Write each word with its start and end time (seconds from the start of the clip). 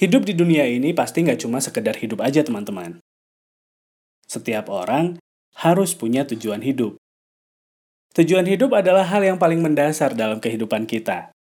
Hidup 0.00 0.24
di 0.24 0.32
dunia 0.32 0.64
ini 0.64 0.96
pasti 0.96 1.20
nggak 1.20 1.44
cuma 1.44 1.60
sekedar 1.60 1.92
hidup 1.92 2.24
aja 2.24 2.40
teman-teman. 2.40 3.04
Setiap 4.24 4.72
orang 4.72 5.20
harus 5.60 5.92
punya 5.92 6.24
tujuan 6.24 6.64
hidup. 6.64 6.96
Tujuan 8.16 8.48
hidup 8.48 8.72
adalah 8.72 9.04
hal 9.04 9.20
yang 9.20 9.36
paling 9.36 9.60
mendasar 9.60 10.16
dalam 10.16 10.40
kehidupan 10.40 10.88
kita. 10.88 11.36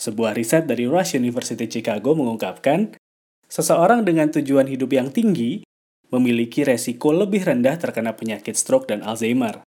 Sebuah 0.00 0.32
riset 0.32 0.64
dari 0.64 0.88
Rush 0.88 1.12
University 1.12 1.68
Chicago 1.68 2.16
mengungkapkan, 2.16 2.96
seseorang 3.52 4.08
dengan 4.08 4.32
tujuan 4.32 4.72
hidup 4.72 4.88
yang 4.96 5.12
tinggi 5.12 5.60
memiliki 6.08 6.64
resiko 6.64 7.12
lebih 7.12 7.44
rendah 7.44 7.76
terkena 7.76 8.16
penyakit 8.16 8.56
stroke 8.56 8.88
dan 8.88 9.04
Alzheimer. 9.04 9.60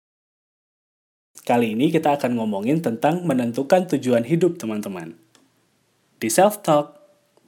Kali 1.44 1.76
ini 1.76 1.92
kita 1.92 2.16
akan 2.16 2.40
ngomongin 2.40 2.80
tentang 2.80 3.28
menentukan 3.28 3.84
tujuan 3.92 4.24
hidup 4.24 4.56
teman-teman. 4.56 5.20
Di 6.16 6.32
Self 6.32 6.64
Talk, 6.64 7.04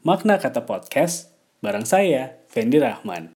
Makna 0.06 0.38
Kata 0.38 0.62
Podcast, 0.62 1.34
bareng 1.58 1.82
saya, 1.82 2.38
Fendi 2.46 2.78
Rahman. 2.78 3.34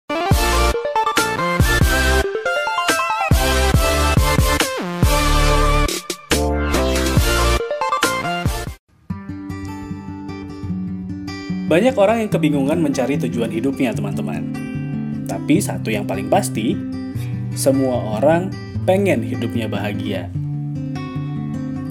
Banyak 11.73 11.97
orang 11.97 12.21
yang 12.21 12.29
kebingungan 12.29 12.85
mencari 12.85 13.17
tujuan 13.17 13.49
hidupnya, 13.49 13.97
teman-teman. 13.97 14.53
Tapi 15.25 15.65
satu 15.65 15.89
yang 15.89 16.05
paling 16.05 16.29
pasti, 16.29 16.77
semua 17.57 18.21
orang 18.21 18.53
pengen 18.85 19.25
hidupnya 19.25 19.73
bahagia. 19.73 20.29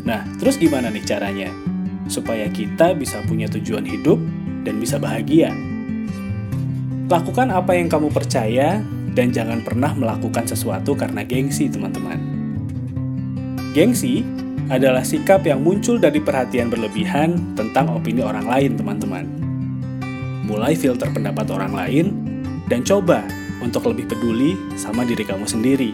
Nah, 0.05 0.21
terus 0.37 0.61
gimana 0.61 0.93
nih 0.93 1.01
caranya? 1.01 1.49
Supaya 2.05 2.45
kita 2.53 2.93
bisa 2.93 3.25
punya 3.25 3.49
tujuan 3.49 3.81
hidup 3.81 4.21
dan 4.67 4.83
bisa 4.83 4.99
bahagia. 4.99 5.55
Lakukan 7.07 7.55
apa 7.55 7.71
yang 7.71 7.87
kamu 7.87 8.11
percaya 8.11 8.83
dan 9.15 9.31
jangan 9.31 9.63
pernah 9.63 9.95
melakukan 9.95 10.43
sesuatu 10.43 10.91
karena 10.91 11.23
gengsi, 11.23 11.71
teman-teman. 11.71 12.19
Gengsi 13.71 14.27
adalah 14.67 15.07
sikap 15.07 15.47
yang 15.47 15.63
muncul 15.63 15.95
dari 15.95 16.19
perhatian 16.19 16.67
berlebihan 16.67 17.55
tentang 17.55 17.87
opini 17.95 18.19
orang 18.19 18.43
lain, 18.43 18.75
teman-teman. 18.75 19.23
Mulai 20.43 20.75
filter 20.75 21.07
pendapat 21.15 21.47
orang 21.47 21.71
lain 21.71 22.05
dan 22.67 22.83
coba 22.83 23.23
untuk 23.63 23.87
lebih 23.87 24.11
peduli 24.11 24.59
sama 24.75 25.07
diri 25.07 25.23
kamu 25.23 25.47
sendiri. 25.47 25.91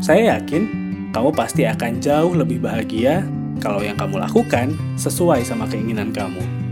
Saya 0.00 0.40
yakin 0.40 0.62
kamu 1.12 1.30
pasti 1.36 1.68
akan 1.68 2.00
jauh 2.00 2.32
lebih 2.32 2.64
bahagia 2.64 3.22
kalau 3.60 3.84
yang 3.84 3.94
kamu 3.94 4.18
lakukan 4.24 4.72
sesuai 4.96 5.44
sama 5.44 5.68
keinginan 5.68 6.10
kamu. 6.10 6.63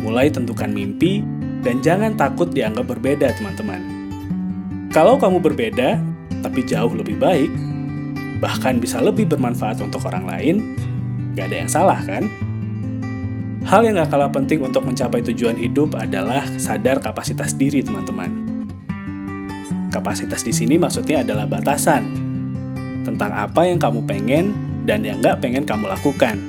Mulai 0.00 0.32
tentukan 0.32 0.72
mimpi 0.72 1.20
dan 1.60 1.84
jangan 1.84 2.16
takut 2.16 2.48
dianggap 2.48 2.88
berbeda, 2.88 3.36
teman-teman. 3.36 3.80
Kalau 4.90 5.20
kamu 5.20 5.38
berbeda, 5.44 6.00
tapi 6.40 6.64
jauh 6.64 6.90
lebih 6.96 7.20
baik, 7.20 7.52
bahkan 8.40 8.80
bisa 8.80 8.98
lebih 8.98 9.28
bermanfaat 9.28 9.84
untuk 9.84 10.00
orang 10.08 10.24
lain, 10.24 10.56
gak 11.36 11.52
ada 11.52 11.56
yang 11.60 11.70
salah 11.70 12.00
kan? 12.00 12.26
Hal 13.68 13.84
yang 13.84 14.00
gak 14.00 14.08
kalah 14.08 14.32
penting 14.32 14.64
untuk 14.64 14.88
mencapai 14.88 15.20
tujuan 15.20 15.54
hidup 15.54 15.92
adalah 15.94 16.42
sadar 16.56 16.98
kapasitas 16.98 17.52
diri, 17.52 17.84
teman-teman. 17.84 18.32
Kapasitas 19.92 20.40
di 20.40 20.56
sini 20.56 20.80
maksudnya 20.80 21.20
adalah 21.20 21.44
batasan 21.44 22.08
tentang 23.04 23.36
apa 23.36 23.68
yang 23.68 23.76
kamu 23.76 24.00
pengen 24.08 24.56
dan 24.88 25.04
yang 25.04 25.20
gak 25.20 25.44
pengen 25.44 25.68
kamu 25.68 25.92
lakukan. 25.92 26.40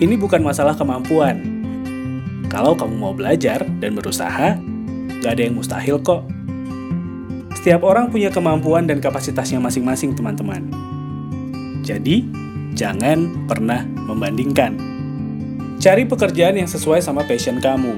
Ini 0.00 0.14
bukan 0.16 0.40
masalah 0.40 0.78
kemampuan, 0.78 1.49
kalau 2.50 2.74
kamu 2.74 2.98
mau 2.98 3.14
belajar 3.14 3.62
dan 3.78 3.94
berusaha, 3.94 4.58
gak 5.22 5.32
ada 5.38 5.42
yang 5.46 5.54
mustahil 5.54 6.02
kok. 6.02 6.26
Setiap 7.54 7.86
orang 7.86 8.10
punya 8.10 8.34
kemampuan 8.34 8.90
dan 8.90 8.98
kapasitasnya 8.98 9.62
masing-masing, 9.62 10.18
teman-teman. 10.18 10.66
Jadi, 11.86 12.26
jangan 12.74 13.46
pernah 13.46 13.86
membandingkan. 13.86 14.74
Cari 15.78 16.10
pekerjaan 16.10 16.58
yang 16.58 16.66
sesuai 16.66 16.98
sama 16.98 17.22
passion 17.22 17.62
kamu. 17.62 17.94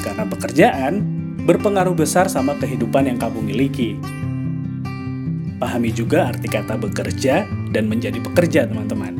Karena 0.00 0.24
pekerjaan 0.24 1.04
berpengaruh 1.44 1.92
besar 1.92 2.32
sama 2.32 2.56
kehidupan 2.56 3.04
yang 3.04 3.20
kamu 3.20 3.52
miliki. 3.52 4.00
Pahami 5.60 5.92
juga 5.92 6.32
arti 6.32 6.48
kata 6.48 6.80
bekerja 6.80 7.44
dan 7.76 7.84
menjadi 7.84 8.16
pekerja, 8.24 8.64
teman-teman. 8.64 9.12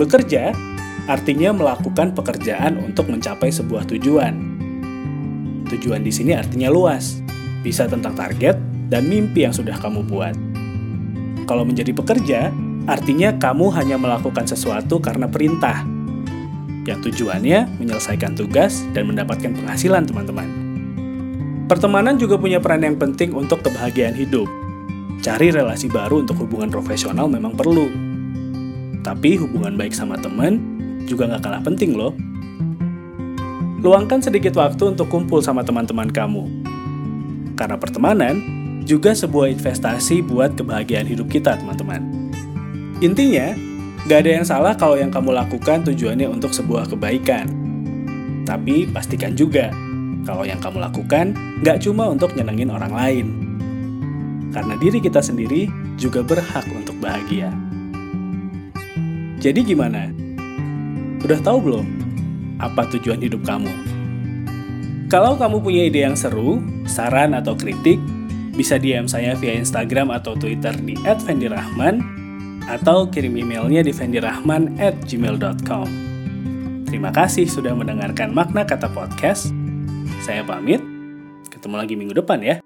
Bekerja 0.00 0.56
artinya 1.04 1.52
melakukan 1.52 2.16
pekerjaan 2.16 2.80
untuk 2.80 3.12
mencapai 3.12 3.52
sebuah 3.52 3.84
tujuan. 3.92 4.34
Tujuan 5.68 6.00
di 6.04 6.12
sini 6.12 6.32
artinya 6.36 6.72
luas, 6.72 7.20
bisa 7.64 7.88
tentang 7.88 8.16
target 8.16 8.56
dan 8.88 9.08
mimpi 9.08 9.44
yang 9.44 9.52
sudah 9.52 9.76
kamu 9.80 10.04
buat. 10.04 10.36
Kalau 11.44 11.64
menjadi 11.64 11.92
pekerja, 11.92 12.48
artinya 12.88 13.36
kamu 13.36 13.68
hanya 13.76 13.96
melakukan 14.00 14.48
sesuatu 14.48 15.00
karena 15.00 15.28
perintah, 15.28 15.84
yang 16.84 17.00
tujuannya 17.00 17.80
menyelesaikan 17.80 18.36
tugas 18.36 18.84
dan 18.92 19.08
mendapatkan 19.08 19.56
penghasilan, 19.56 20.04
teman-teman. 20.04 20.48
Pertemanan 21.64 22.20
juga 22.20 22.36
punya 22.36 22.60
peran 22.60 22.84
yang 22.84 23.00
penting 23.00 23.32
untuk 23.32 23.64
kebahagiaan 23.64 24.12
hidup. 24.12 24.44
Cari 25.24 25.48
relasi 25.48 25.88
baru 25.88 26.20
untuk 26.20 26.44
hubungan 26.44 26.68
profesional 26.68 27.24
memang 27.24 27.56
perlu. 27.56 27.88
Tapi 29.00 29.40
hubungan 29.40 29.72
baik 29.72 29.96
sama 29.96 30.20
teman 30.20 30.73
juga 31.04 31.28
nggak 31.30 31.42
kalah 31.44 31.62
penting 31.62 31.96
loh. 31.96 32.12
Luangkan 33.84 34.24
sedikit 34.24 34.56
waktu 34.56 34.96
untuk 34.96 35.12
kumpul 35.12 35.44
sama 35.44 35.60
teman-teman 35.60 36.08
kamu. 36.08 36.48
Karena 37.54 37.76
pertemanan 37.76 38.40
juga 38.88 39.12
sebuah 39.12 39.52
investasi 39.52 40.24
buat 40.24 40.56
kebahagiaan 40.56 41.04
hidup 41.04 41.28
kita, 41.28 41.60
teman-teman. 41.60 42.00
Intinya, 43.04 43.52
nggak 44.08 44.18
ada 44.24 44.30
yang 44.40 44.46
salah 44.48 44.72
kalau 44.72 44.96
yang 44.96 45.12
kamu 45.12 45.36
lakukan 45.36 45.84
tujuannya 45.84 46.28
untuk 46.32 46.56
sebuah 46.56 46.88
kebaikan. 46.88 47.44
Tapi 48.48 48.88
pastikan 48.88 49.36
juga, 49.36 49.68
kalau 50.24 50.48
yang 50.48 50.60
kamu 50.60 50.80
lakukan 50.80 51.36
nggak 51.60 51.84
cuma 51.84 52.08
untuk 52.08 52.32
nyenengin 52.32 52.72
orang 52.72 52.92
lain. 52.92 53.26
Karena 54.52 54.80
diri 54.80 55.00
kita 55.00 55.20
sendiri 55.20 55.68
juga 56.00 56.24
berhak 56.24 56.64
untuk 56.72 56.96
bahagia. 57.04 57.52
Jadi 59.44 59.60
gimana? 59.60 60.23
Udah 61.24 61.40
tahu 61.40 61.58
belum 61.64 61.86
apa 62.60 62.84
tujuan 62.92 63.16
hidup 63.24 63.48
kamu? 63.48 63.72
Kalau 65.08 65.40
kamu 65.40 65.56
punya 65.64 65.88
ide 65.88 66.04
yang 66.04 66.16
seru, 66.16 66.60
saran 66.84 67.32
atau 67.32 67.56
kritik, 67.56 67.96
bisa 68.52 68.76
DM 68.76 69.08
saya 69.08 69.32
via 69.36 69.56
Instagram 69.56 70.12
atau 70.12 70.36
Twitter 70.36 70.72
di 70.76 70.96
@fendirahman 71.00 72.00
atau 72.64 73.08
kirim 73.08 73.36
emailnya 73.36 73.84
di 73.84 73.92
fendirahman@gmail.com. 73.92 75.88
Terima 76.88 77.10
kasih 77.12 77.48
sudah 77.48 77.76
mendengarkan 77.76 78.32
makna 78.32 78.64
kata 78.64 78.88
podcast. 78.92 79.52
Saya 80.24 80.44
pamit. 80.44 80.80
Ketemu 81.52 81.74
lagi 81.76 81.94
minggu 81.96 82.14
depan 82.16 82.40
ya. 82.40 82.63